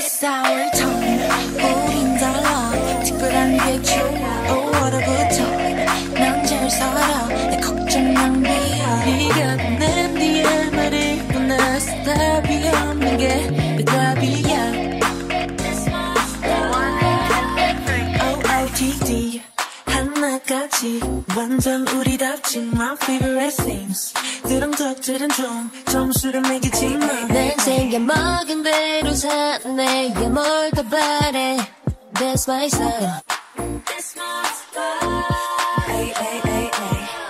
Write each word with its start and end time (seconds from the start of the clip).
sour 0.00 0.70
tone 0.72 1.28
우린 1.54 2.16
달라 2.16 2.72
특별한 3.04 3.58
대충 3.58 4.00
오월부터 4.48 5.44
난잘 6.14 6.70
살아. 6.70 7.28
내 7.28 7.56
걱정 7.58 8.14
낭비야. 8.14 9.04
네가 9.04 9.51
하나같이 20.46 21.00
완전 21.36 21.86
우리답지 21.86 22.58
My 22.74 22.96
favorite 23.00 23.56
things. 23.64 24.12
것들은 24.72 25.28
좀 25.30 25.70
점수를 25.86 26.40
매기지만 26.40 27.28
난 27.28 27.50
생겨 27.58 27.98
먹은 28.00 28.62
대로 28.62 29.14
사네 29.14 30.10
야뭘더 30.14 30.82
바래? 30.90 31.56
That's 32.14 32.48
my 32.48 32.66
style 32.66 33.22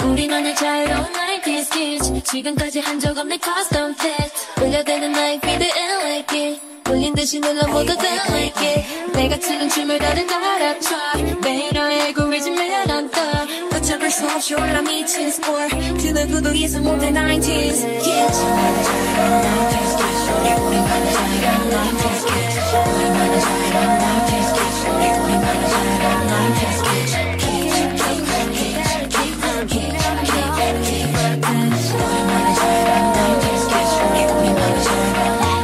우리만의 0.04 0.54
자유로운 0.56 1.06
90s 1.12 1.72
kids 1.72 2.22
지금까지 2.24 2.80
한 2.80 2.98
적 3.00 3.16
없는 3.16 3.38
올려대는 4.60 5.10
night 5.10 5.40
beat 5.46 5.62
and 5.62 6.04
like 6.04 6.38
it. 6.40 6.60
돌린 6.84 7.14
듯이 7.14 7.40
눌러 7.40 7.66
모두 7.68 7.96
it. 8.64 9.12
내가 9.12 9.38
추는 9.38 9.68
춤을 9.68 9.98
다른 9.98 10.26
알아쳐 10.42 10.96
매일 11.42 11.78
어쩌을 14.42 14.50
수 14.50 14.54
없이 14.54 14.54
올라 14.54 14.82
미친 14.82 15.28
sport 15.28 15.70
그 15.98 16.08
누구도 16.08 16.56
예상 16.56 16.82
못해 16.82 17.12
90s 17.12 18.02
kids 18.02 18.42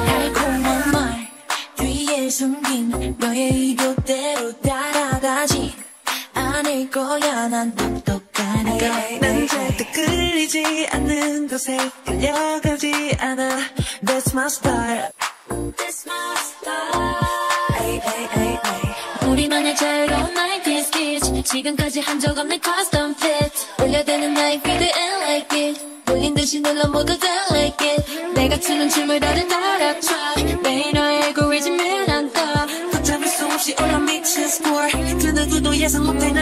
달콤한 0.06 0.92
말 0.92 1.28
뒤에 1.76 2.30
숨긴 2.30 3.16
너의 3.18 3.70
이도대로 3.70 4.52
따라가지 4.60 5.87
않을 6.56 6.90
거야. 6.90 7.48
난 7.48 7.74
똑똑하니까 7.74 8.86
난 9.20 9.46
절대 9.46 9.84
끌리지 9.92 10.88
않는 10.92 11.48
곳에 11.48 11.76
끌려가지 12.04 13.16
않아. 13.20 13.58
That's 14.04 14.32
my 14.32 14.46
style. 14.46 15.10
That's 15.48 16.06
my 16.06 16.36
style. 16.36 17.18
우리만의 19.30 19.76
자유로운 19.76 20.34
90s 20.34 20.92
kids 20.92 21.42
지금까지 21.44 22.00
한 22.00 22.18
적 22.20 22.36
없는 22.38 22.58
custom 22.62 23.14
fit. 23.14 23.52
올려대는 23.82 24.30
night 24.32 24.62
beat 24.62 24.82
and 24.82 25.24
like 25.24 25.58
it 25.58 25.80
돌린 26.06 26.34
듯이 26.34 26.60
눌러 26.60 26.88
모두 26.88 27.18
다 27.18 27.26
like 27.50 27.86
it. 27.88 28.32
내가 28.34 28.58
추는 28.58 28.88
춤을 28.88 29.20
다른 29.20 29.50
알아쳐 29.52 30.14
매일 30.62 30.92
너의 30.94 31.22
알고 31.24 31.47
올라 34.38 34.44
미친 34.44 34.44
sport 34.44 34.92
그 35.18 35.26
누구도 35.28 35.76
예상 35.76 36.04
못해 36.06 36.32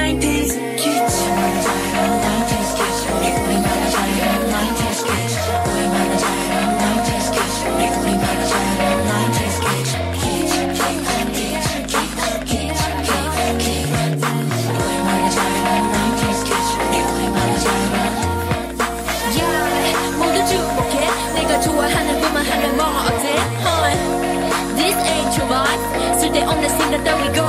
쓸데없는 26.36 26.68
생각 26.68 27.04
따위 27.04 27.32
go 27.32 27.44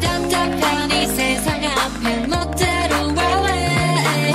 답답한 0.00 0.90
이 0.92 1.06
세상 1.06 1.60
앞에 1.64 2.26
멋대로 2.28 2.94
와래 3.16 4.32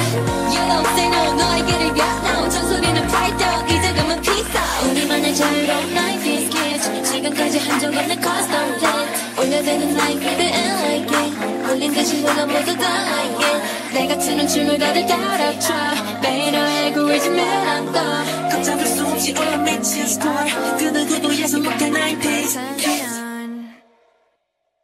You 0.52 0.62
don't 0.68 0.88
say 0.92 1.08
no 1.08 1.34
너에게를 1.36 1.98
야나온 1.98 2.50
전소리는 2.50 3.08
팔던 3.08 3.70
이제 3.70 3.94
그만 3.94 4.22
peace 4.22 4.52
out 4.60 4.92
우리만의 4.92 5.36
자유로운 5.36 5.96
90s 5.96 6.52
kids 6.52 7.04
지금까지 7.04 7.60
한 7.60 7.80
적 7.80 7.96
없는 7.96 8.22
custom 8.22 8.76
fit 8.76 9.40
올려대는 9.40 9.96
like 9.96 10.28
it 10.28 10.42
and 10.42 10.84
like 10.84 11.18
it 11.18 11.68
돌린 11.68 11.94
듯이 11.94 12.22
눌러 12.24 12.46
모두 12.46 12.78
다 12.78 13.04
like 13.06 13.46
it 13.46 13.94
내가 13.94 14.20
추는 14.20 14.48
춤을 14.50 14.78
다들 14.78 15.06
따라춰 15.08 15.74
매일 16.22 16.52
너의 16.52 16.78
알고리즘에 16.88 17.42
난떠 17.64 18.50
걷잡을 18.52 18.86
수 18.86 19.06
없이 19.08 19.34
올라 19.40 19.56
미친 19.60 20.04
sport 20.04 20.54
그 20.78 20.84
누구도 20.86 21.34
예상 21.38 21.64
못해 21.64 21.90
90s 21.90 22.22
kids 22.22 22.95